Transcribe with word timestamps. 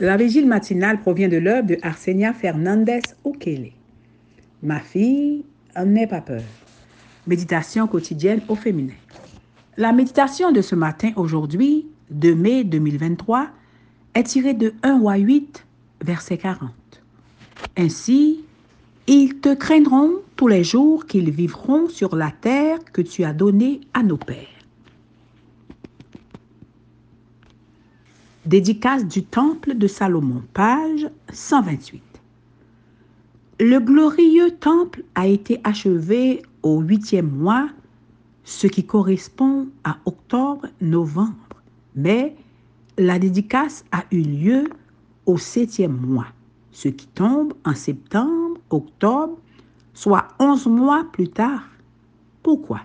La 0.00 0.16
vigile 0.16 0.48
matinale 0.48 1.00
provient 1.00 1.28
de 1.28 1.36
l'œuvre 1.36 1.68
de 1.68 1.78
Arsenia 1.82 2.32
Fernandez 2.32 3.00
Okele. 3.22 3.70
Ma 4.60 4.80
fille, 4.80 5.44
n'aie 5.86 6.08
pas 6.08 6.20
peur. 6.20 6.42
Méditation 7.28 7.86
quotidienne 7.86 8.40
au 8.48 8.56
féminin. 8.56 8.94
La 9.76 9.92
méditation 9.92 10.50
de 10.50 10.62
ce 10.62 10.74
matin, 10.74 11.12
aujourd'hui, 11.14 11.86
2 12.10 12.34
mai 12.34 12.64
2023, 12.64 13.46
est 14.14 14.24
tirée 14.24 14.54
de 14.54 14.74
1 14.82 14.98
roi 14.98 15.14
8, 15.16 15.64
verset 16.04 16.38
40. 16.38 16.70
Ainsi, 17.76 18.44
ils 19.06 19.38
te 19.38 19.54
craindront 19.54 20.14
tous 20.34 20.48
les 20.48 20.64
jours 20.64 21.06
qu'ils 21.06 21.30
vivront 21.30 21.88
sur 21.88 22.16
la 22.16 22.32
terre 22.32 22.78
que 22.92 23.00
tu 23.00 23.22
as 23.22 23.32
donnée 23.32 23.80
à 23.94 24.02
nos 24.02 24.16
pères. 24.16 24.63
Dédicace 28.46 29.06
du 29.06 29.24
Temple 29.24 29.72
de 29.72 29.86
Salomon, 29.86 30.42
page 30.52 31.08
128. 31.32 32.02
Le 33.58 33.78
glorieux 33.78 34.50
temple 34.50 35.02
a 35.14 35.26
été 35.26 35.62
achevé 35.64 36.42
au 36.62 36.80
huitième 36.80 37.30
mois, 37.30 37.70
ce 38.42 38.66
qui 38.66 38.84
correspond 38.84 39.68
à 39.82 39.96
octobre-novembre, 40.04 41.32
mais 41.96 42.36
la 42.98 43.18
dédicace 43.18 43.82
a 43.92 44.04
eu 44.10 44.20
lieu 44.20 44.64
au 45.24 45.38
septième 45.38 45.96
mois, 45.96 46.26
ce 46.70 46.88
qui 46.88 47.06
tombe 47.06 47.54
en 47.64 47.74
septembre, 47.74 48.60
octobre, 48.68 49.38
soit 49.94 50.28
onze 50.38 50.66
mois 50.66 51.06
plus 51.12 51.28
tard. 51.28 51.62
Pourquoi? 52.42 52.82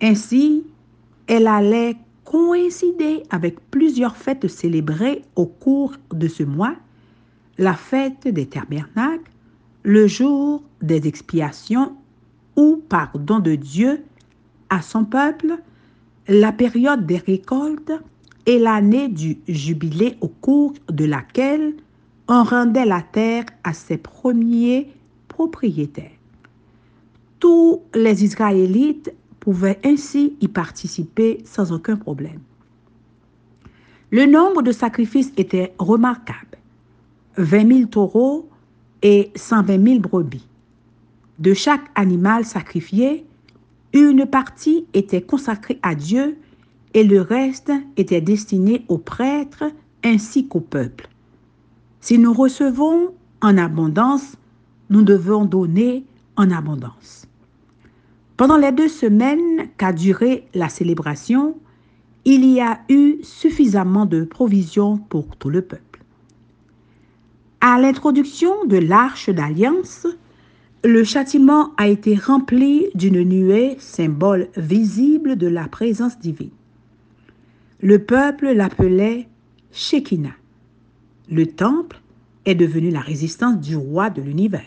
Ainsi, 0.00 0.64
elle 1.28 1.46
allait 1.46 1.96
coïncider 2.32 3.24
avec 3.28 3.60
plusieurs 3.70 4.16
fêtes 4.16 4.48
célébrées 4.48 5.20
au 5.36 5.44
cours 5.44 5.92
de 6.14 6.28
ce 6.28 6.42
mois, 6.42 6.74
la 7.58 7.74
fête 7.74 8.26
des 8.26 8.46
tabernacles, 8.46 9.30
le 9.82 10.06
jour 10.06 10.62
des 10.80 11.06
expiations 11.06 11.94
ou 12.56 12.82
pardon 12.88 13.38
de 13.38 13.54
Dieu 13.54 14.02
à 14.70 14.80
son 14.80 15.04
peuple, 15.04 15.58
la 16.26 16.52
période 16.52 17.04
des 17.04 17.18
récoltes 17.18 17.92
et 18.46 18.58
l'année 18.58 19.08
du 19.08 19.36
jubilé 19.46 20.16
au 20.22 20.28
cours 20.28 20.72
de 20.88 21.04
laquelle 21.04 21.74
on 22.28 22.44
rendait 22.44 22.86
la 22.86 23.02
terre 23.02 23.44
à 23.62 23.74
ses 23.74 23.98
premiers 23.98 24.90
propriétaires. 25.28 26.16
Tous 27.40 27.82
les 27.94 28.24
Israélites 28.24 29.12
pouvaient 29.42 29.80
ainsi 29.84 30.36
y 30.40 30.46
participer 30.46 31.42
sans 31.44 31.72
aucun 31.72 31.96
problème. 31.96 32.38
Le 34.12 34.24
nombre 34.24 34.62
de 34.62 34.70
sacrifices 34.70 35.32
était 35.36 35.74
remarquable. 35.80 36.58
20 37.38 37.74
000 37.74 37.86
taureaux 37.86 38.48
et 39.02 39.32
120 39.34 39.84
000 39.84 39.98
brebis. 39.98 40.46
De 41.40 41.54
chaque 41.54 41.90
animal 41.96 42.44
sacrifié, 42.44 43.26
une 43.92 44.26
partie 44.26 44.86
était 44.94 45.22
consacrée 45.22 45.80
à 45.82 45.96
Dieu 45.96 46.38
et 46.94 47.02
le 47.02 47.20
reste 47.20 47.72
était 47.96 48.20
destiné 48.20 48.84
aux 48.86 48.98
prêtres 48.98 49.64
ainsi 50.04 50.46
qu'au 50.46 50.60
peuple. 50.60 51.08
Si 52.00 52.16
nous 52.16 52.32
recevons 52.32 53.12
en 53.40 53.58
abondance, 53.58 54.36
nous 54.88 55.02
devons 55.02 55.46
donner 55.46 56.04
en 56.36 56.52
abondance. 56.52 57.21
Pendant 58.36 58.56
les 58.56 58.72
deux 58.72 58.88
semaines 58.88 59.68
qu'a 59.76 59.92
duré 59.92 60.46
la 60.54 60.68
célébration, 60.68 61.56
il 62.24 62.44
y 62.44 62.60
a 62.60 62.80
eu 62.88 63.18
suffisamment 63.22 64.06
de 64.06 64.24
provisions 64.24 64.96
pour 64.96 65.36
tout 65.36 65.50
le 65.50 65.62
peuple. 65.62 66.00
À 67.60 67.78
l'introduction 67.80 68.64
de 68.64 68.78
l'arche 68.78 69.30
d'alliance, 69.30 70.06
le 70.84 71.04
châtiment 71.04 71.72
a 71.76 71.88
été 71.88 72.16
rempli 72.16 72.88
d'une 72.94 73.22
nuée, 73.22 73.76
symbole 73.78 74.48
visible 74.56 75.36
de 75.36 75.46
la 75.46 75.68
présence 75.68 76.18
divine. 76.18 76.50
Le 77.80 77.98
peuple 77.98 78.52
l'appelait 78.52 79.28
Shekinah. 79.70 80.34
Le 81.30 81.46
temple 81.46 82.00
est 82.44 82.54
devenu 82.54 82.90
la 82.90 83.00
résistance 83.00 83.60
du 83.60 83.76
roi 83.76 84.10
de 84.10 84.22
l'univers. 84.22 84.62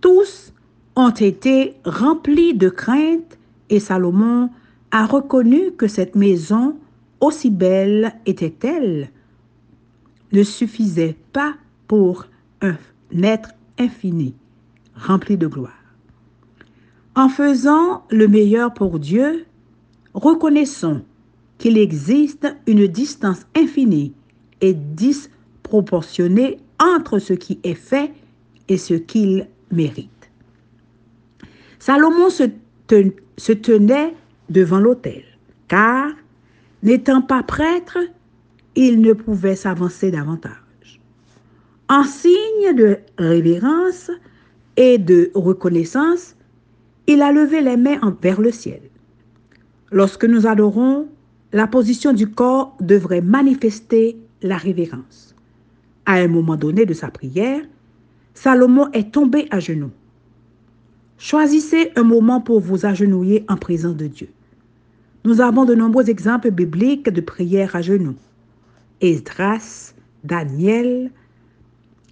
Tous 0.00 0.52
ont 0.96 1.10
été 1.10 1.74
remplis 1.84 2.54
de 2.54 2.70
crainte 2.70 3.38
et 3.68 3.80
Salomon 3.80 4.50
a 4.90 5.04
reconnu 5.04 5.72
que 5.72 5.88
cette 5.88 6.14
maison, 6.14 6.76
aussi 7.20 7.50
belle 7.50 8.14
était-elle, 8.24 9.10
ne 10.32 10.42
suffisait 10.42 11.16
pas 11.32 11.54
pour 11.86 12.26
un 12.62 12.76
être 13.22 13.50
infini, 13.78 14.34
rempli 14.96 15.36
de 15.36 15.46
gloire. 15.46 15.72
En 17.14 17.28
faisant 17.28 18.04
le 18.10 18.26
meilleur 18.26 18.72
pour 18.74 18.98
Dieu, 18.98 19.44
reconnaissons 20.14 21.02
qu'il 21.58 21.78
existe 21.78 22.54
une 22.66 22.86
distance 22.86 23.46
infinie 23.56 24.12
et 24.60 24.74
disproportionnée 24.74 26.58
entre 26.78 27.18
ce 27.18 27.32
qui 27.32 27.58
est 27.62 27.74
fait 27.74 28.12
et 28.68 28.76
ce 28.76 28.94
qu'il 28.94 29.48
mérite. 29.70 30.15
Salomon 31.78 32.30
se, 32.30 33.52
tenait 33.52 34.14
devant 34.48 34.78
l'autel, 34.78 35.22
car, 35.68 36.10
n'étant 36.82 37.22
pas 37.22 37.42
prêtre, 37.42 37.98
il 38.74 39.00
ne 39.00 39.12
pouvait 39.12 39.56
s'avancer 39.56 40.10
davantage. 40.10 41.00
En 41.88 42.04
signe 42.04 42.74
de 42.74 42.98
révérence 43.18 44.10
et 44.76 44.98
de 44.98 45.30
reconnaissance, 45.34 46.34
il 47.06 47.22
a 47.22 47.32
levé 47.32 47.60
les 47.60 47.76
mains 47.76 48.16
vers 48.20 48.40
le 48.40 48.50
ciel. 48.50 48.80
Lorsque 49.92 50.24
nous 50.24 50.46
adorons, 50.46 51.08
la 51.52 51.66
position 51.66 52.12
du 52.12 52.28
corps 52.28 52.76
devrait 52.80 53.20
manifester 53.20 54.18
la 54.42 54.56
révérence. 54.56 55.34
À 56.04 56.14
un 56.14 56.28
moment 56.28 56.56
donné 56.56 56.86
de 56.86 56.92
sa 56.92 57.10
prière, 57.10 57.62
Salomon 58.34 58.90
est 58.92 59.12
tombé 59.12 59.46
à 59.50 59.60
genoux. 59.60 59.92
Choisissez 61.18 61.92
un 61.96 62.02
moment 62.02 62.40
pour 62.40 62.60
vous 62.60 62.84
agenouiller 62.84 63.44
en 63.48 63.56
présence 63.56 63.96
de 63.96 64.06
Dieu. 64.06 64.28
Nous 65.24 65.40
avons 65.40 65.64
de 65.64 65.74
nombreux 65.74 66.10
exemples 66.10 66.50
bibliques 66.50 67.08
de 67.08 67.20
prière 67.20 67.74
à 67.74 67.82
genoux. 67.82 68.16
Esdras, 69.00 69.94
Daniel, 70.24 71.10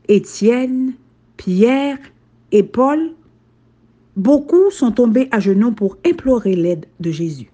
Étienne, 0.08 0.94
Pierre 1.36 1.98
et 2.50 2.62
Paul. 2.62 3.12
Beaucoup 4.16 4.70
sont 4.70 4.92
tombés 4.92 5.28
à 5.32 5.40
genoux 5.40 5.72
pour 5.72 5.98
implorer 6.06 6.56
l'aide 6.56 6.86
de 7.00 7.10
Jésus. 7.10 7.50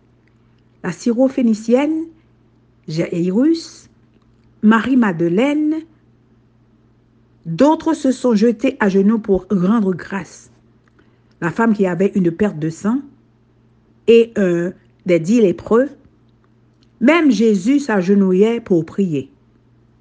La 0.85 0.93
syrophénicienne, 0.93 2.05
Jairus, 2.87 3.91
Marie-Madeleine, 4.63 5.81
d'autres 7.45 7.95
se 7.95 8.13
sont 8.13 8.35
jetés 8.35 8.77
à 8.79 8.89
genoux 8.89 9.19
pour 9.19 9.47
rendre 9.51 9.95
grâce 9.95 10.50
la 11.41 11.51
femme 11.51 11.75
qui 11.75 11.87
avait 11.87 12.13
une 12.15 12.31
perte 12.31 12.59
de 12.59 12.71
sang 12.71 13.01
et 14.07 14.33
un 14.37 14.73
des 15.07 15.21
dix 15.21 15.41
lépreux, 15.41 15.89
même 17.01 17.31
Jésus 17.31 17.81
s'agenouillait 17.81 18.61
pour 18.61 18.85
prier. 18.85 19.31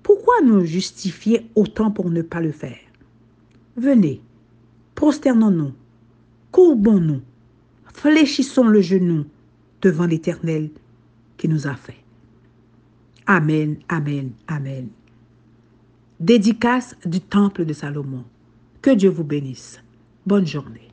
Pourquoi 0.04 0.42
nous 0.44 0.66
justifier 0.66 1.50
autant 1.56 1.92
pour 1.92 2.10
ne 2.10 2.22
pas 2.22 2.42
le 2.42 2.52
faire? 2.52 2.78
Venez, 3.78 4.22
prosternons-nous, 4.96 5.72
courbons-nous, 6.52 7.22
fléchissons 7.94 8.68
le 8.68 8.82
genou 8.82 9.26
devant 9.82 10.06
l'Éternel 10.06 10.70
qui 11.38 11.48
nous 11.48 11.68
a 11.68 11.76
fait. 11.76 11.96
Amen, 13.28 13.78
Amen, 13.88 14.32
Amen. 14.48 14.90
Dédicace 16.20 16.96
du 17.06 17.22
Temple 17.22 17.64
de 17.64 17.74
Salomon. 17.74 18.26
Que 18.82 18.90
Dieu 18.90 19.10
vous 19.10 19.24
bénisse. 19.24 19.80
Bonne 20.26 20.48
journée. 20.48 20.89